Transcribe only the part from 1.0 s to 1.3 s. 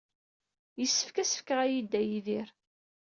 ad